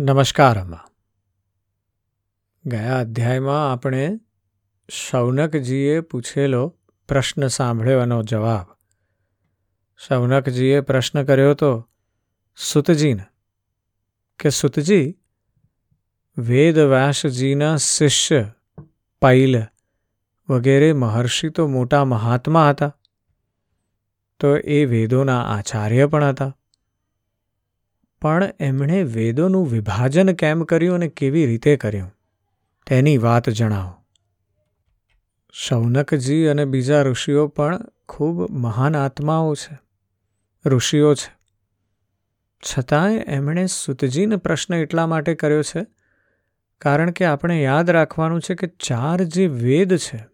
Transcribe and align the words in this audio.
નમસ્કાર 0.00 0.60
અમ્મા 0.60 0.84
ગયા 2.66 3.00
અધ્યાયમાં 3.00 3.72
આપણે 3.72 4.20
શૌનકજીએ 4.90 6.00
પૂછેલો 6.00 6.76
પ્રશ્ન 7.08 7.46
સાંભળ્યોનો 7.46 8.22
જવાબ. 8.22 8.76
શૌનકજીએ 10.08 10.80
પ્રશ્ન 10.80 11.22
કર્યો 11.22 11.50
હતો 11.50 11.88
સુતજીને, 12.56 13.24
કે 14.38 14.48
સુતજી, 14.48 15.18
વેદવ્યાસજીના 16.38 17.76
શિષ્ય, 17.76 18.52
પૈલ 19.22 19.62
વગેરે 20.48 20.92
મહર્ષિ 20.92 21.48
તો 21.48 21.66
મોટા 21.66 22.04
મહાત્મા 22.04 22.70
હતા. 22.70 22.96
તો 24.40 24.56
એ 24.56 24.84
વેદોના 24.84 25.42
આચાર્ય 25.42 26.06
પણ 26.06 26.24
હતા. 26.24 26.56
પણ 28.22 28.50
એમણે 28.60 29.02
વેદોનું 29.02 29.70
વિભાજન 29.72 30.32
કેમ 30.32 30.62
કર્યું 30.62 30.94
અને 30.94 31.08
કેવી 31.08 31.46
રીતે 31.46 31.76
કર્યું? 31.76 32.12
તેની 32.86 33.18
વાત 33.18 33.48
જણાવો. 33.48 34.04
શૌનકજી 35.52 36.46
અને 36.46 36.64
બીજા 36.64 37.02
ઋષિઓ 37.02 37.48
પણ 37.48 37.80
ખૂબ 38.08 38.50
મહાન 38.50 38.96
આત્માઓ 38.96 39.54
છે. 39.54 39.78
ઋષિઓ 40.66 41.14
છે. 41.14 41.40
છતાંય 42.60 43.16
એમણે 43.16 43.66
સુતજીને 43.66 44.36
પ્રશ્ન 44.36 44.74
એટલા 44.74 45.06
માટે 45.06 45.34
કર્યો 45.34 45.62
છે, 45.62 45.86
કારણ 46.78 47.10
કે 47.10 47.24
આપણે 47.24 47.62
યાદ 47.62 47.90
રાખવાનું 47.90 48.40
છે 48.40 48.54
કે 48.54 48.66
ચાર 48.66 49.24
જે 49.24 49.46
વેદ 49.46 49.96
છે, 49.96 50.26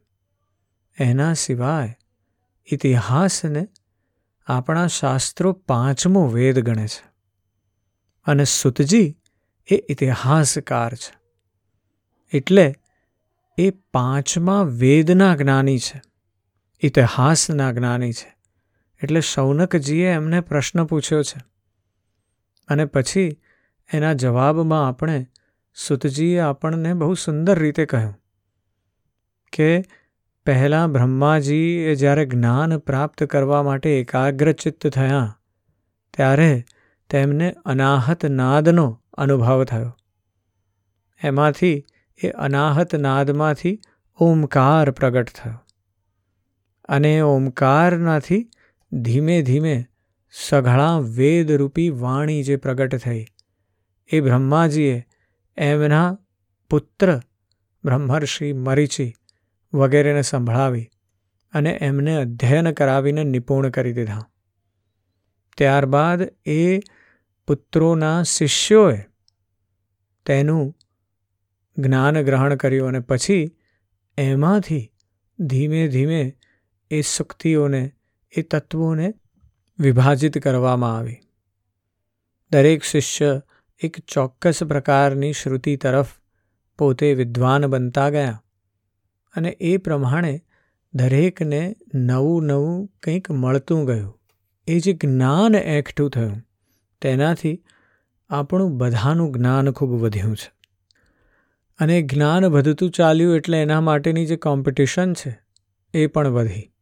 એના 0.98 1.32
સિવાય 1.32 1.98
ઇતિહાસને 2.72 3.68
આપણા 4.46 4.86
શાસ્ત્રો 4.86 5.52
પાંચમો 5.52 6.26
વેદ 6.26 6.58
ગણે 6.58 6.86
છે. 6.86 7.15
અને 8.26 8.44
સુતજી 8.44 9.18
એ 9.70 9.84
ઇતિહાસકાર 9.88 10.94
છે. 10.94 11.18
એટલે 12.32 12.74
એ 13.58 13.70
પાંચમા 13.70 14.62
વેદના 14.62 15.36
જ્ઞાની 15.36 15.78
છે. 15.78 16.02
ઇતિહાસના 16.82 17.72
જ્ઞાની 17.72 18.12
છે. 18.12 18.36
એટલે 19.02 19.20
શૌનકજીએ 19.20 20.10
એમને 20.10 20.40
પ્રશ્ન 20.40 20.84
પૂછ્યો 20.84 21.22
છે. 21.22 21.40
અને 22.68 22.84
પછી 22.84 23.40
એના 23.92 24.12
જવાબમાં 24.12 24.88
આપણે 24.88 25.26
સુતજીએ 25.74 26.38
આપણને 26.38 26.94
બહુ 26.94 27.14
સુંદર 27.14 27.58
રીતે 27.58 27.86
કહ્યું 27.86 28.14
કે 29.52 29.84
પહેલાં 30.46 30.92
બ્રહ્માજીએ 30.92 31.94
જ્યારે 31.94 32.26
જ્ઞાન 32.26 32.78
પ્રાપ્ત 32.78 33.24
કરવા 33.24 33.62
માટે 33.62 34.00
એકાગ્રચિત્ત 34.00 34.86
થયા, 34.86 35.38
ત્યારે 36.16 36.64
તેમને 37.10 37.54
અનાહત 37.64 38.26
નાદનો 38.26 39.02
અનુભવ 39.14 39.64
થયો. 39.64 39.96
એમાંથી 41.22 41.84
એ 42.18 42.30
અનાહત 42.30 42.94
નાદમાંથી 42.94 43.80
ઓમકાર 44.18 44.90
પ્રગટ 44.90 45.30
થયો. 45.34 45.58
અને 46.88 47.20
ઓમકારનાથી 47.20 48.50
ધીમે 48.92 49.42
ધીમે 49.42 49.84
સઘળા 50.30 50.98
વેદરૂપી 50.98 51.90
વાણી 51.90 52.42
જે 52.42 52.56
પ્રગટ 52.56 52.96
થઈ, 52.96 53.24
એ 54.10 54.20
બ્રહ્માજીએ 54.20 55.06
એમના 55.56 56.18
પુત્ર 56.70 57.20
બ્રહ્મર્ષિ 57.84 58.52
મરીચી 58.52 59.12
વગેરેને 59.74 60.22
સંભળાવી 60.22 60.90
અને 61.52 61.70
એમને 61.80 62.16
અધ્યયન 62.16 62.70
કરાવીને 62.72 63.24
નિપુણ 63.24 63.70
કરી 63.70 63.92
દીધા. 63.92 64.26
ત્યારબાદ 65.58 66.22
એ 66.46 66.78
પુત્રોના 67.46 68.22
શિષ્યોએ 68.22 69.04
તેનું 70.26 70.74
જ્ઞાન 71.78 72.22
ગ્રહણ 72.22 72.54
કર્યું 72.54 72.88
અને 72.88 73.00
પછી 73.00 73.56
એમાંથી 74.18 74.92
ધીમે 75.40 75.88
ધીમે 75.88 76.38
એ 76.90 77.00
શક્તિઓને, 77.00 77.92
એ 78.36 78.42
તત્વોને 78.42 79.14
વિભાજિત 79.78 80.38
કરવામાં 80.38 80.96
આવી. 80.96 81.20
દરેક 82.52 82.82
શિષ્ય 82.82 83.42
એક 83.80 83.96
ચોક્કસ 84.08 84.62
પ્રકારની 84.62 85.32
શ્રુતિ 85.32 85.76
તરફ 85.76 86.06
પોતે 86.78 87.14
વિદ્વાન 87.14 87.66
બનતા 87.66 88.10
ગયા 88.10 88.42
અને 89.36 89.48
એ 89.48 89.76
પ્રમાણે 89.76 90.44
દરેકને 90.94 91.76
નવું 91.94 92.44
નવું 92.44 92.86
કંઈક 93.02 93.30
મળતું 93.30 93.86
ગયું. 93.86 94.20
એ 94.66 94.78
જે 94.78 94.92
જ્ઞાન 94.92 95.54
એકઠું 95.54 96.10
થયું. 96.10 96.45
તેનાથી 97.02 97.64
આપણું 98.30 98.76
બધાનું 98.78 99.32
જ્ઞાન 99.32 99.70
ખૂબ 99.70 99.90
વધ્યું 99.90 100.36
છે. 100.36 100.52
અને 101.78 102.02
જ્ઞાન 102.02 102.44
વધતું 102.44 102.90
ચાલ્યું 102.90 103.36
એટલે 103.36 103.62
એના 103.62 103.80
માટેની 103.80 104.26
જે 104.26 104.36
કોમ્પિટિશન 104.36 105.12
છે, 105.12 105.38
એ 105.94 106.06
પણ 106.06 106.28
વધી. 106.28 106.72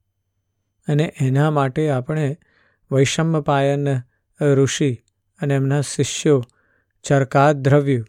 અને 0.89 1.15
એના 1.21 1.51
માટે 1.51 1.91
આપણે 1.91 2.39
વૈષમ્યપાયન 2.93 3.89
ઋષિ 4.41 5.05
અને 5.41 5.55
એમના 5.55 5.81
શિષ્યો 5.81 6.45
ચરકાદ્રવ્ય 7.03 8.05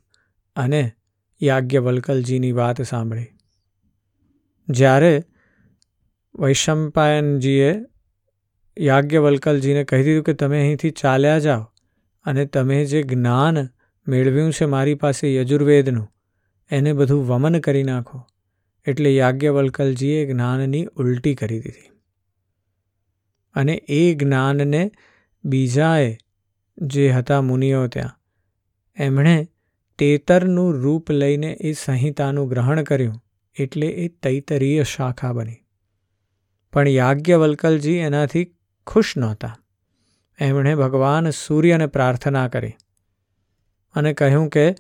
અને 0.55 0.91
યાજ્ઞવલ્કલજીની 1.43 2.51
વાત 2.51 2.81
સાંભળી. 2.81 3.27
જ્યારે 4.69 5.23
વૈષમ્પાયનજીએ 6.39 7.75
યાજ્ઞવલ્કલજીને 8.79 9.83
કહી 9.83 10.03
દીધું 10.03 10.23
કે 10.23 10.33
તમે 10.33 10.59
અહીંથી 10.59 10.91
ચાલ્યા 10.91 11.39
જાઓ 11.39 11.71
અને 12.25 12.45
તમે 12.45 12.85
જે 12.85 13.03
જ્ઞાન 13.03 13.67
મેળવ્યું 14.07 14.53
છે 14.53 14.65
મારી 14.65 14.95
પાસે 14.95 15.35
યજુર્વેદનું, 15.35 16.07
એને 16.71 16.93
બધું 16.93 17.27
વમન 17.27 17.59
કરી 17.59 17.83
નાખો. 17.83 18.27
એટલે 18.85 19.15
યાજ્ઞવલ્કલજીએ 19.15 20.25
જ્ઞાનની 20.25 20.85
ઉલટી 20.85 21.35
કરી 21.35 21.59
દીધી. 21.59 21.89
અને 23.55 23.73
એ 23.73 24.15
જ્ઞાનને 24.15 24.91
બીજાએ 25.45 26.17
જે 26.77 27.09
હતા 27.11 27.41
મુનિઓ 27.41 27.87
ત્યાં, 27.87 28.19
એમણે 28.97 29.47
તેતરનું 29.97 30.73
રૂપ 30.73 31.11
લઈને 31.11 31.57
એ 31.61 31.73
સંહિતાનું 31.73 32.49
ગ્રહણ 32.49 32.83
કર્યું, 32.83 33.23
એટલે 33.55 33.87
એ 33.87 34.07
તૈતરીય 34.07 34.83
શાખા 34.83 35.33
બની. 35.33 35.55
પણ 36.73 36.87
યાજ્ઞવલ્કલજી 36.87 37.93
એનાથી 37.93 38.55
ખુશ 38.87 39.17
નહોતા. 39.17 39.57
એમણે 40.39 40.75
ભગવાન 40.75 41.29
સૂર્યને 41.29 41.87
પ્રાર્થના 41.87 42.47
કરી 42.47 42.73
અને 43.93 44.13
કહ્યું 44.13 44.49
કે, 44.49 44.75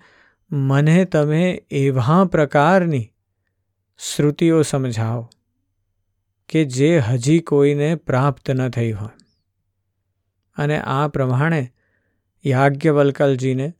મને 0.51 1.05
તમે 1.05 1.65
એવા 1.71 2.25
પ્રકારની 2.25 3.13
શ્રુતિઓ 3.97 4.61
સમજાવો 4.61 5.29
કે 6.49 6.65
જે 6.65 6.99
હજી 6.99 7.39
કોઈને 7.39 7.95
પ્રાપ્ત 7.95 8.51
ન 8.51 8.69
થઈ 8.69 8.91
હોય. 8.91 9.17
અને 10.57 10.79
આ 10.79 11.07
પ્રમાણે 11.07 11.73
યાજ્ઞવલ્કલજીને 12.45 13.73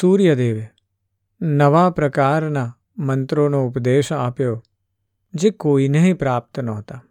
સૂર્યદેવે 0.00 0.68
નવા 1.42 1.90
પ્રકારના 1.90 2.78
મંત્રોનો 2.98 3.66
ઉપદેશ 3.66 4.12
આપ્યો 4.12 4.62
જે 5.34 5.50
કોઈને 5.50 6.12
પ્રાપ્ત 6.12 6.60
નહોતા 6.60 7.04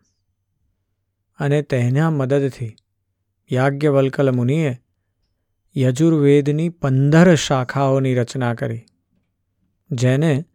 અને 1.40 1.62
તેના 1.62 2.10
મદદથી 2.10 2.76
યાજ્ઞવલ્કલ 3.52 4.32
મુનિએ 4.32 4.78
યજુર્વેદની 5.78 6.70
પંદર 6.70 7.36
શાખાઓની 7.36 8.16
રચના 8.16 8.54
કરી, 8.54 8.86
જેને 9.92 10.46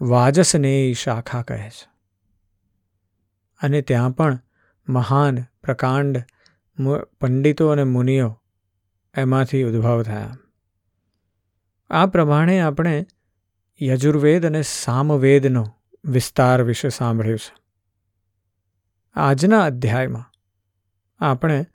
વાજસનેય 0.00 0.92
શાખા 0.92 1.42
કહે 1.42 1.70
છે. 1.70 1.90
અને 3.60 3.82
ત્યાં 3.82 4.10
પણ 4.10 4.38
મહાન, 4.88 5.42
પ્રકાંડ 5.62 6.24
પંડિતો 7.20 7.68
અને 7.68 7.84
મુનિઓ 7.84 8.38
એમાંથી 9.16 9.62
ઉદ્ભવ 9.62 10.02
થયા. 10.02 10.36
આ 11.90 12.06
પ્રમાણે 12.06 12.60
આપણે 12.60 13.06
યજુર્વેદ 13.82 14.46
અને 14.46 14.62
સામવેદનો 14.62 15.66
વિસ્તાર 16.04 16.62
વિશે 16.62 16.88
સાંભળ્યું 16.88 17.38
છે. 17.38 17.54
આજના 19.14 19.64
અધ્યાયમાં 19.64 20.32
આપણે 21.20 21.66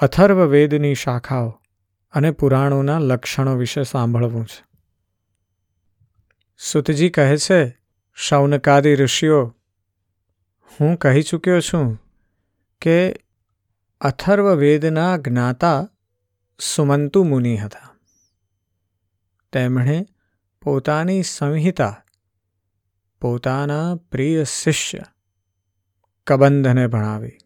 અથર્વવેદની 0.00 0.94
શાખાઓ 0.94 1.62
અને 2.12 2.30
પુરાણોના 2.30 2.98
લક્ષણો 2.98 3.56
વિશે 3.56 3.82
સાંભળવું 3.82 4.46
છે. 4.46 4.64
સુતજી 6.58 7.10
કહે 7.10 7.36
છે, 7.36 7.78
શૌનકાદી 8.14 8.94
ઋષિઓ, 8.94 9.54
હું 10.80 10.96
કહી 10.96 11.22
ચૂક્યો 11.22 11.60
છું 11.60 12.02
કે 12.80 13.24
અથર્વવેદના 14.00 15.16
જ્ઞાતા 15.16 15.88
સુમંતુ 16.60 17.24
મુનિ 17.24 17.56
હતા. 17.56 17.96
તેમણે 19.52 20.06
પોતાની 20.62 21.22
સંહિતા, 21.22 22.04
પોતાના 23.20 23.94
પ્રિય 23.94 24.44
શિષ્ય 24.44 24.98
કબંધને 26.26 26.86
ભણાવી. 26.86 27.38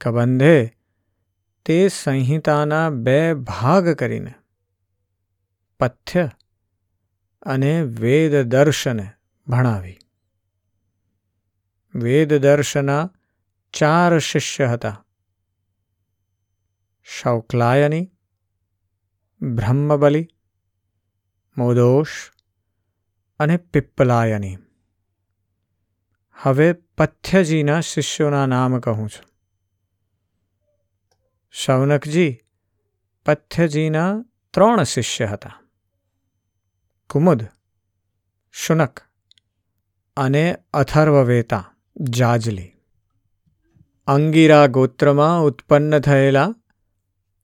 કબંધે 0.00 0.75
તે 1.66 1.88
સંહિતાના 1.88 2.90
બે 2.90 3.34
ભાગ 3.34 3.88
કરીને, 3.88 4.34
પથ્ય 5.80 6.30
અને 7.42 7.82
વેદ 7.82 8.36
દર્શને 8.36 9.12
ભણાવી. 9.46 9.98
વેદ 11.94 12.34
દર્શના 12.34 13.10
ચાર 13.72 14.18
શિષ્ય 14.18 14.66
હતા. 14.66 15.06
શૌકલાયની, 17.04 18.10
બ્રહ્મબલી 19.42 20.28
મોદોષ 21.56 22.30
અને 23.38 23.56
પિપ્પલાયની. 23.56 24.58
હવે 26.34 26.72
પથ્યજીના 26.72 27.80
શિષ્યોના 27.80 28.46
નામ 28.46 28.80
કહું 28.80 29.08
છું. 29.08 29.35
શૌનકજી 31.64 32.38
પથ્યજીના 33.26 34.24
ત્રણ 34.50 34.82
શિષ્ય 34.82 35.26
હતા. 35.26 35.60
કુમુદ, 37.10 37.44
શુનક 38.52 39.00
અને 40.16 40.56
અથર્વવેતા, 40.72 41.74
જાજલી. 42.00 42.72
અંગીરા 44.06 44.66
ગોત્રમાં 44.66 45.42
ઉત્પન્ન 45.42 45.98
થયેલા 45.98 46.54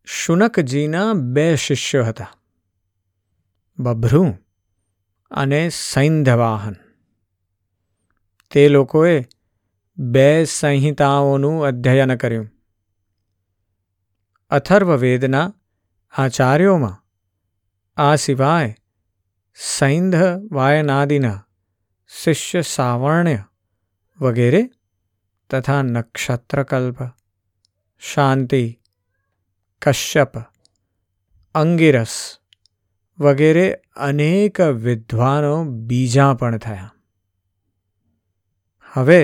શુનકજીના 0.05 1.13
બે 1.13 1.57
શિષ્યો 1.57 2.05
હતા. 2.05 2.27
બભ્રુ 3.79 4.27
અને 5.31 5.69
સૈંધવાહન. 5.69 6.75
તે 8.51 8.69
લોકોએ 8.69 9.25
બે 9.99 10.45
સંહિતાઓનું 10.45 11.65
અધ્યયન 11.65 12.15
કર્યું. 12.15 12.52
અથર્વવેદના 14.53 15.47
આચાર્યોમાં 16.15 16.99
આ 17.97 18.17
સિવાય 18.17 18.75
સૈંધ 19.59 20.21
વાયનાદિના 20.53 21.39
શિષ્ય 22.11 22.63
સાવર્ણ્ય 22.63 23.41
વગેરે 24.21 24.63
તથા 25.51 25.81
નક્ષત્રકલ્પ 25.83 27.01
શાંતિ 28.03 28.63
કશ્યપ 29.83 30.39
અંગિરસ 31.55 32.17
વગેરે 33.19 33.67
અનેક 34.03 34.65
વિદ્વાનો 34.83 35.57
બીજા 35.87 36.31
પણ 36.35 36.59
થયા 36.59 36.93
હવે 38.93 39.21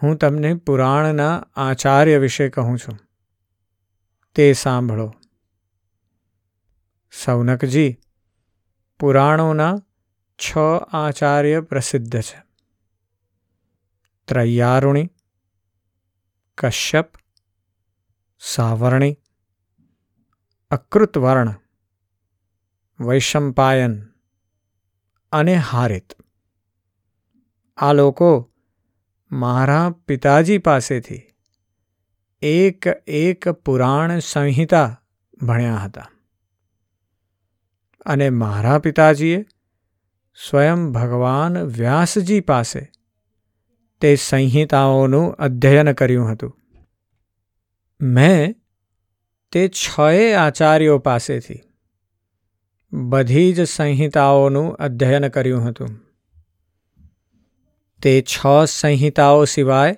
હું 0.00 0.18
તમને 0.18 0.58
પુરાણના 0.66 1.32
આચાર્ય 1.62 2.18
વિશે 2.18 2.46
કહું 2.48 2.76
છું 2.78 3.00
તે 4.34 4.52
સાંભળો. 4.52 5.14
સૌનકજી, 7.24 8.00
પુરાણોના 8.98 9.78
છ 10.38 10.58
આચાર્ય 10.92 11.60
પ્રસિદ્ધ 11.60 12.20
છે. 12.20 12.42
ત્રૈયારુણી, 14.28 15.10
કશ્યપ, 16.58 17.12
સાવરણી, 18.40 19.18
અકૃતવર્ણ, 20.70 21.54
વૈશંપાયન 23.00 24.08
અને 25.32 25.54
હારિત. 25.54 26.12
આ 27.76 27.92
લોકો 27.92 28.50
મારા 29.30 29.90
પિતાજી 29.90 30.58
પાસેથી 30.58 31.31
એક 32.42 32.86
એક 33.06 33.48
પુરાણ 33.48 34.18
સંહિતા 34.18 35.02
ભણ્યા 35.42 35.76
હતા. 35.76 36.08
અને 38.06 38.30
મારા 38.30 38.78
પિતાજીએ 38.78 39.44
સ્વયં 40.50 40.92
ભગવાન 40.92 41.58
વ્યાસજી 41.58 42.40
પાસે 42.40 42.90
તે 44.00 44.16
સંહિતાઓનું 44.16 45.32
અધ્યયન 45.32 45.92
કર્યું 45.92 46.32
હતું. 46.32 46.60
મેં 48.00 48.54
તે 49.52 49.68
છએ 49.68 50.34
આચાર્યો 50.34 50.98
પાસેથી 50.98 51.60
બધી 52.92 53.52
જ 53.52 53.64
સંહિતાઓનું 53.64 54.74
અધ્યયન 54.74 55.28
કર્યું 55.28 55.68
હતું. 55.68 55.88
તે 58.02 58.22
છ 58.22 58.46
સંહિતાઓ 58.68 59.44
સિવાય 59.44 59.96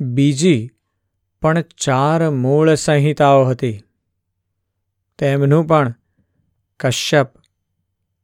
બીજી 0.00 0.70
પણ 1.42 1.60
ચાર 1.60 2.30
મૂળ 2.30 2.74
સંહિતાઓ 2.74 3.44
હતી. 3.44 3.82
તેમનું 5.18 5.66
પણ 5.66 5.94
કશ્યપ, 6.80 7.28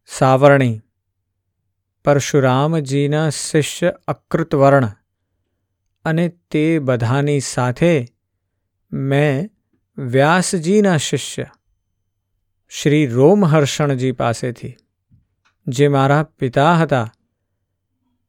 સાવરણી, 0.06 0.80
પરશુરામજીના 2.04 3.30
શિષ્ય 3.30 3.94
અકૃતવર્ણ 4.08 4.88
અને 6.04 6.28
તે 6.28 6.78
બધાની 6.78 7.40
સાથે 7.40 8.06
મેં 8.92 9.50
વ્યાસજીના 9.98 10.96
શિષ્ય 10.96 11.46
શ્રી 12.68 13.06
રોમહર્ષણજી 13.06 14.12
પાસેથી, 14.12 14.76
જે 15.66 15.88
મારા 15.88 16.22
પિતા 16.22 16.74
હતા, 16.74 17.12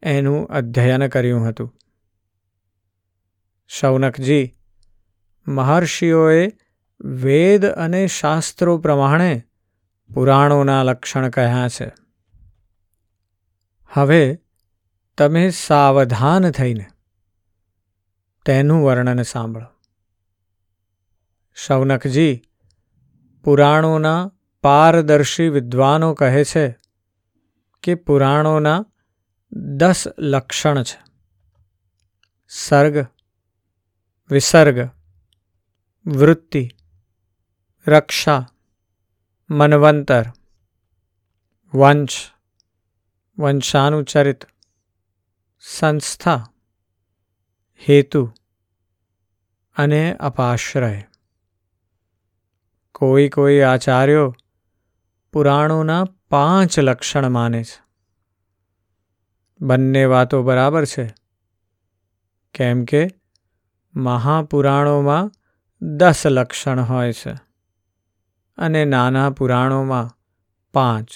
એનું 0.04 0.48
અધ્યયન 0.48 1.08
કર્યું 1.08 1.48
હતું. 1.48 1.76
શૌનકજી 3.68 4.56
મહર્ષિઓએ 5.48 6.52
વેદ 7.02 7.66
અને 7.66 8.08
શાસ્ત્રો 8.08 8.78
પ્રમાણે 8.78 9.48
પુરાણોના 10.14 10.84
લક્ષણ 10.84 11.30
કહ્યા 11.30 11.70
છે. 11.70 11.92
હવે 13.90 14.40
તમે 15.18 15.50
સાવધાન 15.50 16.52
થઈને 16.52 16.86
તેનું 18.46 18.84
વર્ણન 18.84 19.22
સાંભળો. 19.22 19.68
શૌનકજી 21.56 22.42
પુરાણોના 23.44 24.32
પારદર્શી 24.64 25.50
વિદ્વાનો 25.50 26.14
કહે 26.14 26.44
છે 26.44 26.76
કે 27.84 27.96
પુરાણોના 27.96 28.86
દસ 29.52 30.04
લક્ષણ 30.20 30.84
છે. 30.84 31.06
સર્ગ, 32.48 33.06
વિસર્ગ 34.32 34.90
વૃત્તિ 36.06 36.70
રક્ષા 37.88 38.42
મનવંતર 39.50 40.26
વંશ 41.74 42.18
વંશાનુચરિત 43.38 44.46
સંસ્થા 45.60 46.42
હેતુ 47.88 48.22
અને 49.78 50.02
અપાશ્રય 50.20 51.04
કોઈ 52.92 53.30
કોઈ 53.30 53.62
આચાર્યો 53.62 54.28
પુરાણોના 55.34 56.04
પાંચ 56.30 56.78
લક્ષણ 56.80 57.28
માને 57.30 57.64
છે 57.64 57.80
બંને 59.62 60.06
વાતો 60.06 60.44
બરાબર 60.44 60.86
છે 60.86 61.06
કેમ 62.54 62.86
કે 62.86 63.02
મહાપુરાણોમાં 63.96 65.32
દસ 65.82 66.28
લક્ષણ 66.28 66.82
હોય 66.82 67.14
છે 67.14 67.34
અને 68.58 68.86
નાના 68.86 69.30
પુરાણોમાં 69.30 70.18
પાંચ. 70.74 71.08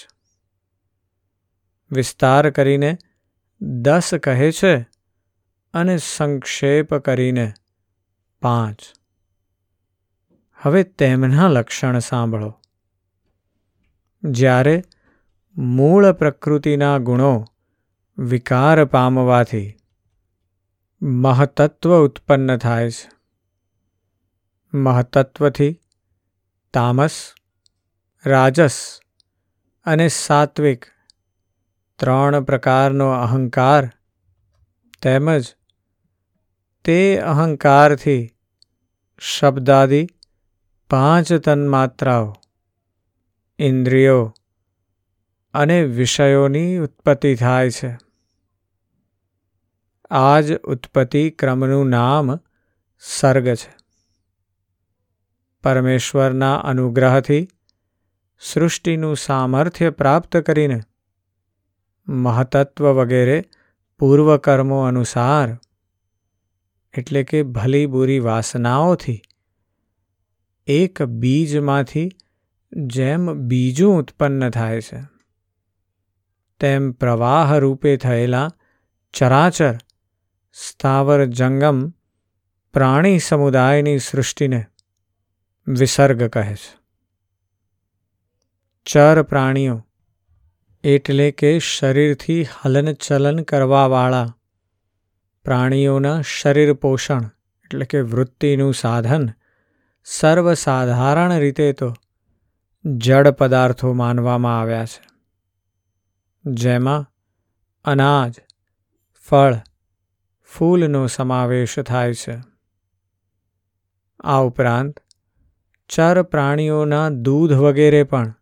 વિસ્તાર 1.91 2.49
કરીને 2.49 2.97
દસ 3.61 4.15
કહે 4.23 4.51
છે 4.51 4.89
અને 5.73 5.97
સંક્ષેપ 5.97 6.95
કરીને 6.95 7.53
પાંચ. 8.41 8.77
હવે 10.61 10.83
તેમના 10.83 11.47
લક્ષણ 11.47 11.99
સાંભળો. 11.99 12.59
જ્યારે 14.23 14.83
મૂળ 15.57 16.11
પ્રકૃતિના 16.11 16.97
ગુણો 16.97 17.45
વિકાર 18.17 18.85
પામવાથી 18.85 19.77
મહતત્વ 21.01 22.05
ઉત્પન્ન 22.05 22.57
થાય 22.57 22.91
છે. 22.91 23.18
મહતત્વથી, 24.73 25.81
તામસ, 26.73 27.33
રાજસ 28.25 28.99
અને 29.85 30.07
સાત્વિક 30.07 30.85
ત્રણ 31.99 32.43
પ્રકારનો 32.43 33.09
અહંકાર 33.09 33.89
તેમજ 35.01 35.55
તે 36.85 37.17
અહંકારથી 37.17 38.31
શબ્દાદિ 39.19 40.07
પાંચ 40.89 41.33
તન્માત્રાઓ, 41.33 42.35
ઇન્દ્રિયો 43.59 44.33
અને 45.53 45.83
વિષયોની 45.83 46.77
ઉત્પત્તિ 46.77 47.35
થાય 47.35 47.69
છે. 47.69 47.97
આ 50.11 50.41
જ 50.41 50.57
ઉત્પત્તિ 50.57 51.29
ક્રમનું 51.29 51.89
નામ 51.89 52.35
સર્ગ 52.99 53.47
છે. 53.55 53.78
પરમેશ્વરના 55.63 56.55
અનુગ્રહથી 56.55 57.47
સૃષ્ટિનું 58.39 59.17
સામર્થ્ય 59.17 59.89
પ્રાપ્ત 59.89 60.37
કરીને 60.37 60.81
મહતત્વ 62.07 62.91
વગેરે 62.93 63.43
પૂર્વકર્મો 63.99 64.79
અનુસાર, 64.79 65.57
એટલે 66.97 67.23
કે 67.23 67.43
ભલી 67.43 67.85
બુરી 67.85 68.19
વાસનાઓથી, 68.19 69.21
એક 70.67 71.01
બીજમાંથી 71.03 72.09
જેમ 72.73 73.33
બીજું 73.33 73.97
ઉત્પન્ન 73.97 74.49
થાય 74.49 74.81
છે, 74.81 75.01
તેમ 76.59 76.91
પ્રવાહ 76.91 77.57
રૂપે 77.57 77.97
થયેલા 77.97 78.49
ચરાચર, 79.13 79.77
સ્થાવર 80.53 81.25
જંગમ, 81.25 81.89
પ્રાણી 82.73 83.19
સમુદાયની 83.19 83.99
સૃષ્ટિને 83.99 84.65
વિસર્ગ 85.69 86.23
કહે 86.27 86.55
છે 86.55 86.79
ચર 88.85 89.21
પ્રાણીઓ, 89.21 89.85
એટલે 90.83 91.31
કે 91.31 91.59
શરીરથી 91.59 92.43
હલનચલન 92.43 93.43
કરવાવાળા 93.43 94.33
પ્રાણીઓના 95.43 96.21
શરીર 96.21 96.73
પોષણ, 96.73 97.25
એટલે 97.63 97.85
કે 97.85 98.01
વૃત્તિનું 98.01 98.73
સાધન, 98.73 99.29
સર્વસાધારણ 100.03 101.39
રીતે 101.39 101.73
તો 101.73 101.93
જડ 102.85 103.27
પદાર્થો 103.27 103.93
માનવામાં 103.93 104.59
આવ્યા 104.59 104.85
છે. 104.85 105.03
જેમાં 106.45 107.05
અનાજ, 107.85 108.33
ફળ, 109.13 109.55
ફૂલનો 110.43 111.07
સમાવેશ 111.07 111.79
થાય 111.79 112.13
છે. 112.13 112.38
આ 114.23 114.39
ઉપરાંત 114.39 114.99
ચર 115.89 116.22
પ્રાણીઓના 116.22 117.10
દૂધ 117.10 117.53
વગેરે 117.53 118.03
પણ. 118.03 118.36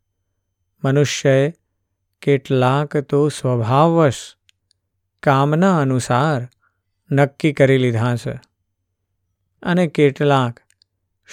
મનુષ્યએ 0.84 1.54
કેટલાક 2.22 2.98
તો 2.98 3.30
સ્વભાવવશ 3.30 4.36
કામના 5.24 5.78
અનુસાર 5.78 6.48
નક્કી 7.12 7.54
કરી 7.54 7.78
લીધા 7.78 8.16
છે 8.16 8.40
અને 9.64 9.88
કેટલાક 9.88 10.60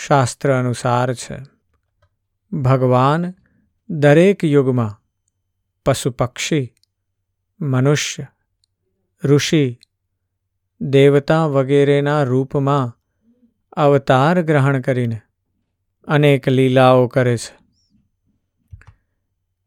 શાસ્ત્ર 0.06 0.52
અનુસાર 0.52 1.14
છે. 1.14 1.38
ભગવાન 2.52 3.34
દરેક 3.90 4.44
યુગમાં 4.44 5.00
પશુ 5.86 6.10
પક્ષી, 6.10 6.74
મનુષ્ય, 7.60 8.26
ઋષિ, 9.24 9.78
દેવતા 10.80 11.46
વગેરેના 11.46 12.22
રૂપમાં 12.22 13.00
અવતાર 13.72 14.42
ગ્રહણ 14.42 14.80
કરીને 14.80 15.20
અનેક 16.08 16.48
લીલાઓ 16.48 17.06
કરે 17.06 17.36
છે. 17.36 17.58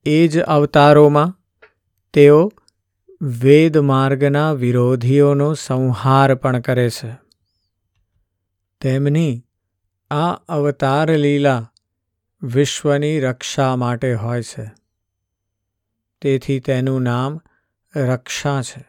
એ 0.05 0.27
જ 0.27 0.39
અવતારોમાં 0.39 1.41
તેઓ 2.13 2.51
વેદ 3.21 3.77
માર્ગના 3.77 4.51
વિરોધીઓનો 4.51 5.53
સંહાર 5.53 6.35
પણ 6.35 6.59
કરે 6.59 6.89
છે. 6.89 7.15
તેમની 8.81 9.43
આ 10.11 10.33
અવતાર 10.33 11.17
લીલા 11.17 11.71
વિશ્વની 12.41 13.19
રક્ષા 13.19 13.75
માટે 13.75 14.13
હોય 14.13 14.41
છે. 14.41 14.71
તેથી 16.21 16.59
તેનું 16.59 17.01
નામ 17.01 17.39
રક્ષા 17.95 18.61
છે. 18.61 18.85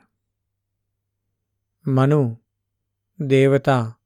મનુ 1.86 2.38
દેવતા, 3.20 3.98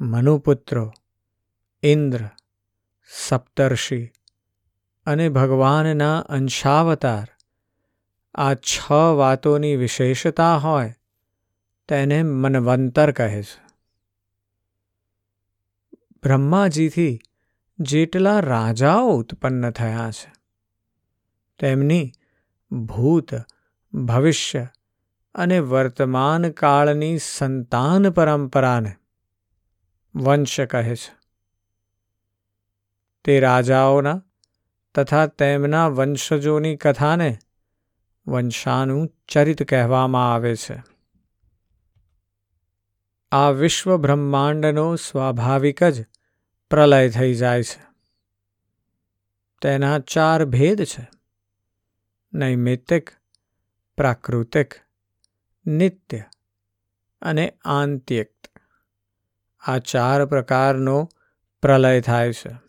મનુપુત્રો, 0.00 0.92
ઇન્દ્ર 1.82 2.20
સપ્તર્ષિ. 3.10 4.10
અને 5.06 5.28
ભગવાનના 5.28 6.18
અંશાવતાર. 6.18 7.26
આ 8.34 8.54
છ 8.54 8.92
વાતોની 9.16 9.76
વિશેષતા 9.76 10.56
હોય, 10.56 10.94
તેને 11.88 12.22
મનવંતર 12.22 13.12
કહે 13.12 13.42
છે. 13.42 13.66
બ્રહ્માજીથી 16.22 17.20
જેટલા 17.78 18.40
રાજાઓ 18.40 19.10
ઉત્પન્ન 19.10 19.70
થયા 19.70 20.10
છે, 20.10 20.32
તેમની 21.58 22.12
ભૂત, 22.72 23.30
ભવિષ્ય 23.94 24.68
અને 25.34 25.58
વર્તમાન 25.58 26.50
કાળની 26.50 27.18
સંતાન 27.18 28.10
પરંપરાને 28.10 28.94
વંશ 30.14 30.60
કહે 30.60 30.96
છે. 30.96 31.15
તે 33.26 33.40
રાજાઓના 33.40 34.22
તથા 34.94 35.26
તેમના 35.26 35.88
વંશજોની 35.88 36.76
કથાને 36.76 37.38
વંશાનું 38.26 39.12
ચરિત 39.28 39.68
કહેવામાં 39.68 40.34
આવે 40.34 40.56
છે. 40.56 40.82
આ 43.32 43.50
વિશ્વ 43.50 43.96
બ્રહ્માંડનો 43.96 44.96
સ્વાભાવિક 44.96 45.84
જ 45.84 46.06
પ્રલય 46.70 47.10
થઈ 47.10 47.34
જાય 47.34 47.62
છે. 47.62 47.82
તેના 49.62 49.98
ચાર 49.98 50.44
ભેદ 50.44 50.84
છે. 50.84 51.08
નૈમિત્તિક, 52.34 53.10
પ્રાકૃતિક, 53.96 54.74
નિત્ય 55.66 56.22
અને 57.22 57.58
આંત્યિક. 57.64 58.48
આ 59.60 59.78
ચાર 59.78 60.26
પ્રકારનો 60.26 61.08
પ્રલય 61.62 62.00
થાય 62.00 62.32
છે. 62.32 62.65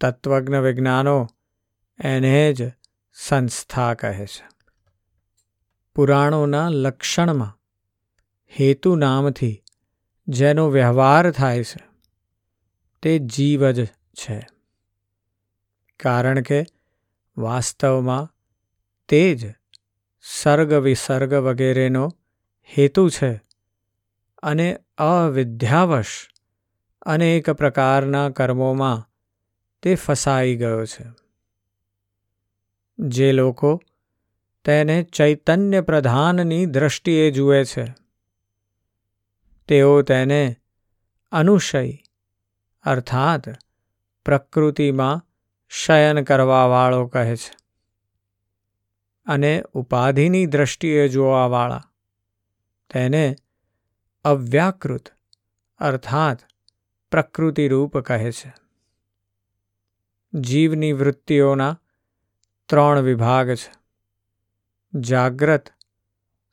તત્વજ્ઞ 0.00 0.56
વિજ્ઞાનો 0.56 1.26
એને 2.04 2.52
જ 2.52 2.72
સંસ્થા 3.14 3.94
કહે 3.94 4.26
છે. 4.26 4.48
પુરાણોના 5.94 6.68
લક્ષણમાં 6.68 7.58
હેતુ 8.60 8.96
નામથી 8.96 9.62
જેનો 10.28 10.70
વ્યવહાર 10.70 11.30
થાય 11.30 11.64
છે 11.64 11.88
તે 13.02 13.18
જીવ 13.18 13.70
જ 13.70 13.86
છે. 13.86 14.46
કારણ 16.00 16.40
કે 16.40 16.64
વાસ્તવમાં 17.36 18.34
તે 19.08 19.34
જ 19.34 19.54
સર્ગ 20.22 20.72
વિસર્ગ 20.72 21.34
વગેરેનો 21.34 22.08
હેતુ 22.78 23.08
છે 23.08 23.40
અને 24.42 24.78
અવિદ્યાવશ 24.98 26.28
અનેક 27.02 27.50
પ્રકારના 27.50 28.30
કર્મોમાં 28.30 29.07
તે 29.82 29.94
ફસાઈ 29.94 30.56
ગયો 30.56 30.84
છે. 30.84 31.04
જે 32.98 33.32
લોકો 33.32 33.80
તેને 34.64 35.02
ચૈતન્ય 35.02 35.80
પ્રધાનની 35.80 36.66
દ્રષ્ટિએ 36.66 37.30
જુએ 37.30 37.64
છે, 37.64 37.94
તેઓ 39.68 40.02
તેને 40.02 40.56
અનુશય, 41.32 41.92
અર્થાત 42.82 43.48
પ્રકૃતિમાં 44.24 45.24
શયન 45.68 46.24
કરવાવાળો 46.24 47.06
કહે 47.06 47.36
છે 47.36 47.56
અને 49.26 49.64
ઉપાધિની 49.72 50.46
દ્રષ્ટિએ 50.46 51.08
જોવાવાળા 51.08 51.84
તેને 52.90 53.36
અવ્યાકૃત, 54.24 55.08
અર્થાત 55.78 56.38
પ્રકૃતિરૂપ 57.10 57.98
કહે 57.98 58.32
છે. 58.32 58.67
જીવની 60.34 60.92
વૃત્તિઓના 60.92 61.80
ત્રણ 62.68 63.00
વિભાગ 63.00 63.50
છે. 63.50 63.72
જાગ્રત, 65.00 65.68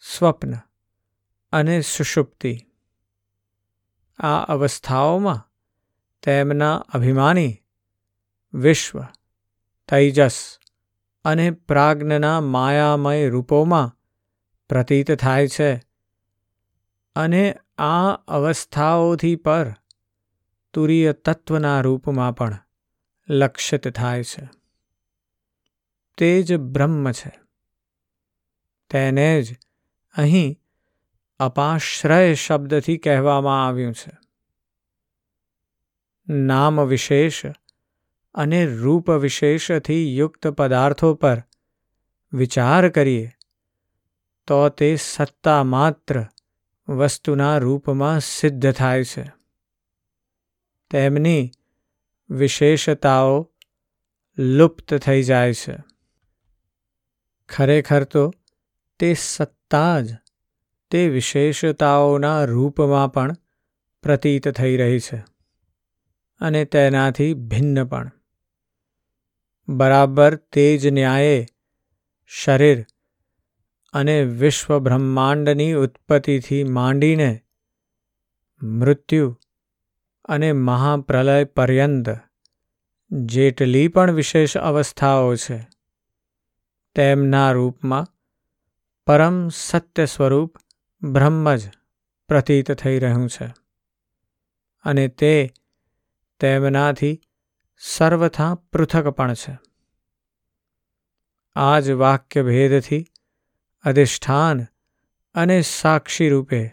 સ્વપ્ન 0.01 0.53
અને 1.51 1.81
સુષુપ્તિ. 1.81 2.57
આ 4.19 4.37
અવસ્થાઓમાં 4.37 5.51
તેમના 6.23 6.75
અભિમાની, 6.75 7.63
વિશ્વ, 8.53 9.01
તૈજસ 9.89 10.59
અને 11.25 11.51
પ્રાજ્ઞના 11.51 12.41
માયામય 12.41 13.29
રૂપોમાં 13.29 13.99
પ્રતીત 14.69 15.11
થાય 15.11 15.47
છે 15.47 15.81
અને 17.15 17.55
આ 17.77 18.11
અવસ્થાઓથી 18.11 19.35
પર 19.35 19.73
તુરીય 20.73 21.13
તત્વના 21.13 21.81
રૂપમાં 21.81 22.35
પણ. 22.35 22.64
લક્ષિત 23.29 23.87
થાય 23.87 24.23
છે. 24.23 24.49
તે 26.17 26.43
જ 26.43 26.55
બ્રહ્મ 26.55 27.11
છે. 27.11 27.31
તેને 28.89 29.41
જ 29.41 29.55
અહીં 30.17 30.59
અપાશ્રય 31.39 32.33
શબ્દથી 32.33 32.97
કહેવામાં 32.97 33.67
આવ્યું 33.67 33.93
છે. 33.93 34.17
નામ 36.29 36.85
વિશેષ 36.85 37.45
અને 38.33 38.65
રૂપ 38.65 39.11
વિશેષથી 39.11 40.17
યુક્ત 40.17 40.47
પદાર્થો 40.47 41.13
પર 41.13 41.43
વિચાર 42.33 42.89
કરીએ, 42.89 43.31
તો 44.47 44.69
તે 44.69 44.95
સત્તા 44.95 45.63
માત્ર 45.63 46.25
વસ્તુના 46.89 47.57
રૂપમાં 47.57 48.19
સિદ્ધ 48.19 48.71
થાય 48.71 49.03
છે. 49.03 49.31
તેમની 50.89 51.51
વિશેષતાઓ 52.29 53.51
લુપ્ત 54.39 54.93
થઈ 54.93 55.23
જાય 55.23 55.53
છે. 55.53 55.75
ખરેખર 57.49 58.03
તો 58.03 58.33
તે 58.99 59.13
સત્તા 59.13 60.01
જ 60.01 60.15
તે 60.91 61.09
વિશેષતાઓના 61.09 62.45
રૂપમાં 62.45 63.13
પણ 63.13 63.35
પ્રતીત 64.03 64.49
થઈ 64.49 64.77
રહી 64.77 64.99
છે 64.99 65.23
અને 66.39 66.65
તેનાથી 66.65 67.33
ભિન્ન 67.33 67.85
પણ. 67.85 68.11
બરાબર 69.69 70.35
તે 70.35 70.77
જ 70.77 70.87
ન્યાયે 70.87 71.45
શરીર 72.27 72.85
અને 73.93 74.23
વિશ્વ 74.23 74.79
બ્રહ્માંડની 74.79 75.73
ઉત્પત્તિથી 75.73 76.63
માંડીને 76.63 77.41
મૃત્યુ 78.61 79.39
અને 80.25 80.51
મહાપ્રલય 80.51 81.43
પર્યંત, 81.43 82.09
જેટલી 83.11 83.87
પણ 83.87 84.11
વિશેષ 84.11 84.57
અવસ્થાઓ 84.57 85.35
છે, 85.35 85.67
તેમના 86.95 87.51
રૂપમાં 87.51 88.05
પરમ 89.07 89.49
સત્ય 89.49 90.05
સ્વરૂપ 90.05 90.57
બ્રહ્મ 91.03 91.55
જ 91.55 91.69
પ્રતીત 92.27 92.71
થઈ 92.71 92.99
રહ્યું 92.99 93.29
છે 93.29 93.53
અને 94.83 95.07
તે 95.07 95.53
તેમનાથી 96.39 97.21
સર્વથા 97.77 98.55
પૃથક 98.55 99.07
પણ 99.07 99.33
છે. 99.33 99.57
આ 101.55 101.79
જ 101.79 101.91
વાક્ય 101.91 102.43
ભેદથી 102.43 103.05
અધિષ્ઠાન 103.83 104.65
અને 105.35 105.61
સાક્ષી 105.61 106.29
રૂપે 106.29 106.69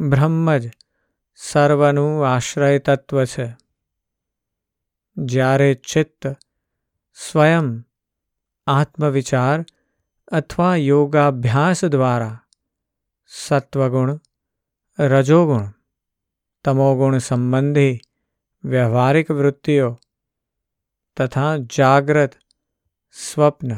બ્રહ્મ 0.00 0.56
જ 0.56 0.70
સર્વનું 1.36 2.28
આશ્રય 2.28 2.78
તત્વ 2.78 3.24
છે. 3.24 3.56
જ્યારે 5.16 5.74
ચિત્ત 5.74 6.36
સ્વયં 7.14 7.84
આત્મવિચાર 8.66 9.64
અથવા 10.28 10.76
યોગાભ્યાસ 10.76 11.84
દ્વારા 11.84 12.40
સત્વગુણ, 13.26 14.20
રજોગુણ, 14.98 15.72
તમોગુણ 16.64 17.18
સંબંધી 17.18 18.00
વ્યવહારિક 18.64 19.30
વૃત્તિઓ 19.30 19.98
તથા 21.16 21.56
જાગ્રત 21.56 22.32
સ્વપ્ન 23.12 23.76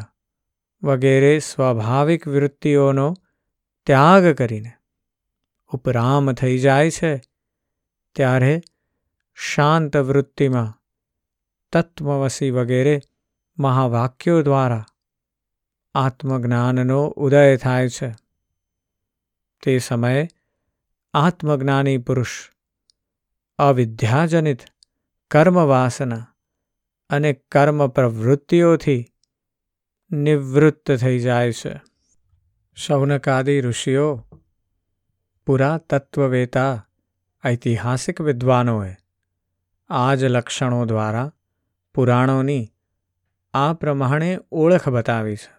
વગેરે 0.82 1.38
સ્વાભાવિક 1.38 2.28
વૃત્તિઓનો 2.28 3.14
ત્યાગ 3.86 4.26
કરીને 4.26 4.72
ઉપરામ 5.66 6.32
થઈ 6.32 6.58
જાય 6.58 6.90
છે. 6.90 7.20
ત્યારે 8.18 8.54
શાંત 9.38 9.96
વૃત્તિમાં 9.96 10.70
તત્વવસી 11.72 12.50
વગેરે 12.50 12.94
મહાવાક્યો 13.58 14.38
દ્વારા 14.42 14.84
આત્મજ્ઞાનનો 15.94 17.00
ઉદય 17.16 17.56
થાય 17.56 17.88
છે 17.88 18.08
તે 19.62 19.78
સમયે 19.78 20.25
આત્મજ્ઞાની 21.14 21.98
પુરુષ 21.98 22.34
અવિદ્યાજનિત 23.58 24.62
કર્મવાસના 25.30 26.25
અને 27.10 27.32
કર્મ 27.52 27.80
પ્રવૃત્તિઓથી 27.90 29.02
નિવૃત્ત 30.10 30.87
થઈ 30.96 31.18
જાય 31.18 31.52
છે 31.52 31.72
શૌનકાદી 32.76 33.60
ઋષિઓ 33.60 34.08
પુરાતત્વવેતા 35.46 36.88
ઐતિહાસિક 37.47 38.21
વિદ્વાનોએ 38.21 38.97
આ 39.88 40.14
જ 40.14 40.25
લક્ષણો 40.25 40.85
દ્વારા 40.85 41.33
પુરાણોની 41.95 42.73
આ 43.54 43.73
પ્રમાણે 43.73 44.40
ઓળખ 44.50 44.88
બતાવી 44.88 45.37
છે. 45.37 45.59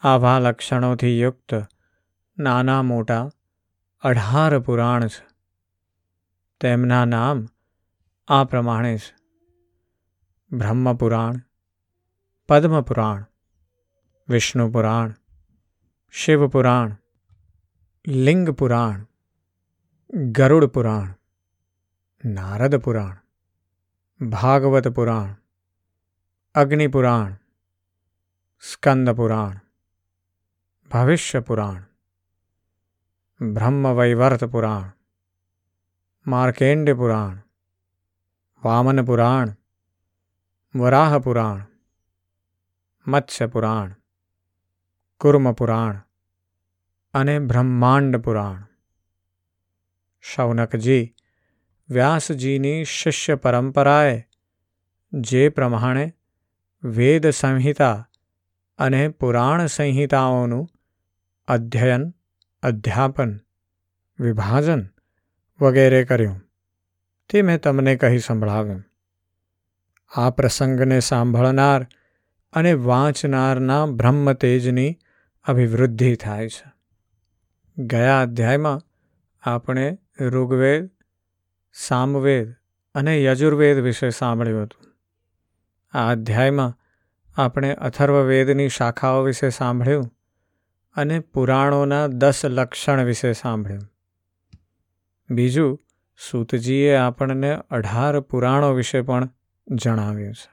આવા 0.00 0.38
લક્ષણોથી 0.38 1.20
યુક્ત 1.20 1.66
નાના 2.38 2.82
મોટા 2.82 3.30
અઢાર 4.00 4.58
પુરાણ 4.58 5.06
છે. 5.06 5.26
તેમના 6.60 7.04
નામ 7.04 7.48
આ 8.28 8.44
પ્રમાણે 8.44 8.98
છે. 8.98 9.16
બ્રહ્મપુરાણ, 10.56 11.34
પદ્મપુરાણ, 12.48 13.24
વિષ્ણુપુરાણ, 14.28 15.14
શિવપુરાણ 16.10 16.96
લિંગ 18.08 18.50
પુરાણ 18.50 19.06
ગરુડ 20.14 20.64
પુરાણ, 20.66 21.14
નારદ 22.24 22.76
પુરાણ, 22.76 23.16
ભાગવત 24.28 24.88
પુરાણ, 24.88 25.34
અગ્નિ 26.54 26.86
પુરાણ, 26.86 27.32
સ્કંદ 28.60 29.10
પુરાણ, 29.10 29.60
ભવિષ્ય 30.90 31.40
પુરાણ, 31.40 31.82
બ્રહ્મવૈવર્ત 33.52 34.44
પુરાણ 34.44 34.92
માર્કેંડ 36.26 36.90
પુરાણ, 36.96 37.42
વામન 38.64 39.04
પુરાણ, 39.04 39.56
વરાહ 40.76 41.18
પુરાણ, 41.18 41.66
મત્સ્ય 43.06 43.46
પુરાણ, 43.46 43.94
કુર્મ 45.20 45.52
પુરાણ 45.52 46.00
અને 47.14 47.38
બ્રહ્માંડ 47.38 48.16
પુરાણ. 48.16 48.75
શૌનકજી 50.24 51.14
વ્યાસજીની 51.88 52.84
શિષ્ય 52.84 53.34
પરંપરાએ 53.34 54.16
જે 55.12 55.48
પ્રમાણે 55.48 56.04
વેદ 56.82 57.28
સંહિતા 57.30 58.08
અને 58.78 59.02
પુરાણ 59.08 59.66
સંહિતાઓનું 59.66 60.66
અધ્યયન 61.48 62.04
અધ્યાપન 62.62 63.32
વિભાજન 64.18 64.82
વગેરે 65.60 66.04
કર્યું 66.04 66.40
તે 67.30 67.42
મેં 67.42 67.60
તમને 67.60 67.96
કહી 67.96 68.18
સંભળાવ્યું 68.18 68.82
આ 70.12 70.30
પ્રસંગને 70.30 70.98
સાંભળનાર 71.00 71.86
અને 72.52 72.72
વાંચનારના 72.72 73.84
બ્રહ્મ 73.94 74.32
તેજની 74.32 74.90
અભિવૃદ્ધિ 75.46 76.14
થાય 76.16 76.48
છે 76.48 76.66
ગયા 77.84 78.20
અધ્યાયમાં 78.20 78.84
આપણે 79.42 79.86
ઋગ્વેદ, 80.20 80.90
સામવેદ 81.72 82.54
અને 82.94 83.22
યજુર્વેદ 83.22 83.78
વિશે 83.78 84.10
સાંભળ્યું 84.10 84.62
હતું. 84.62 84.84
આ 85.98 86.10
અધ્યાયમાં 86.10 86.74
આપણે 87.36 87.74
અથર્વવેદની 87.74 88.68
શાખાઓ 88.68 89.22
વિશે 89.22 89.48
સાંભળ્યું 89.50 90.10
અને 90.96 91.18
પુરાણોના 91.20 92.06
દસ 92.06 92.44
લક્ષણ 92.44 93.04
વિશે 93.04 93.32
સાંભળ્યું. 93.32 93.82
બીજું, 95.30 95.78
સૂતજીએ 96.30 96.94
આપણને 96.94 97.56
અઢાર 97.70 98.20
પુરાણો 98.20 98.72
વિશે 98.72 99.00
પણ 99.00 99.28
જણાવ્યું 99.68 100.34
છે. 100.34 100.50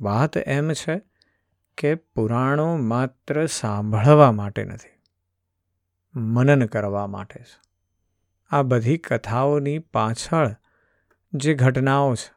વાત 0.00 0.36
એમ 0.36 0.72
છે 0.72 1.00
કે 1.78 1.94
પુરાણો 1.94 2.76
માત્ર 2.76 3.46
સાંભળવા 3.46 4.32
માટે 4.32 4.64
નથી, 4.64 4.94
મનન 6.14 6.66
કરવા 6.66 7.06
માટે 7.06 7.40
છે. 7.40 7.65
આ 8.50 8.62
બધી 8.62 8.98
કથાઓની 8.98 9.78
પાછળ 9.78 10.54
જે 11.34 11.54
ઘટનાઓ 11.54 12.14
છે, 12.14 12.36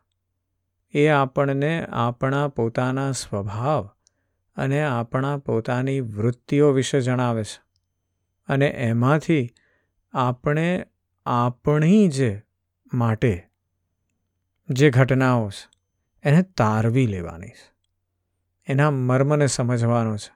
એ 0.91 1.08
આપણને 1.08 1.86
આપણા 1.86 2.48
પોતાના 2.48 3.12
સ્વભાવ 3.12 3.89
અને 4.58 4.84
આપણા 4.84 5.38
પોતાની 5.38 6.00
વૃત્તિઓ 6.00 6.72
વિશે 6.72 7.02
જણાવે 7.02 7.43
છે. 7.43 7.62
અને 8.48 8.67
એમાંથી 8.67 9.50
આપણે 10.13 10.86
આપણી 11.26 12.08
જે 12.08 12.43
માટે 12.93 13.50
જે 14.69 14.89
ઘટનાઓ 14.89 15.50
છે, 15.50 15.69
એને 16.24 16.41
તારવી 16.41 17.08
લેવાની 17.08 17.48
છે. 17.48 17.74
એના 18.67 18.91
મર્મને 18.91 19.48
સમજવાનો 19.48 20.17
છે 20.17 20.34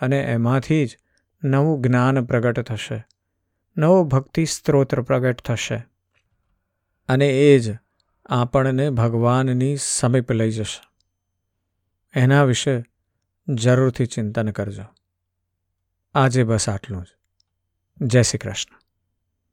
અને 0.00 0.20
એમાંથી 0.20 0.86
જ 0.86 0.98
નવું 1.44 1.82
જ્ઞાન 1.82 2.24
પ્રગટ 2.24 2.60
થશે. 2.60 3.06
નવો 3.76 4.04
ભક્તિ 4.04 4.44
સ્ત્રોત્ર 4.44 5.02
પ્રગટ 5.02 5.42
થશે. 5.42 5.86
અને 7.08 7.28
એ 7.28 7.58
જ 7.58 7.78
આપણને 8.26 8.90
ભગવાનની 8.90 9.76
સમીપ 9.76 10.32
લઈ 10.32 10.50
જશે. 10.50 10.88
એના 12.20 12.44
વિશે 12.44 12.84
જરૂરથી 13.48 14.06
ચિંતન 14.06 14.50
કરજો. 14.50 14.84
આજે 16.14 16.44
બસ 16.44 16.68
આટલું 16.68 17.04
જ. 17.04 17.06
જય 18.00 18.22
શ્રી 18.22 18.38
કૃષ્ણ. 18.38 18.83